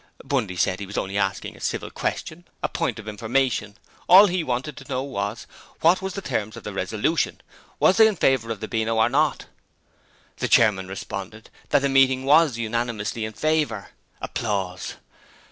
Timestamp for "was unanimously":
12.25-13.25